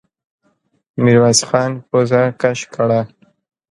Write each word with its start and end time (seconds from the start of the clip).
ميرويس 1.03 1.41
خان 1.47 1.71
پزه 1.89 2.21
کش 2.41 2.59
کړه. 2.73 3.01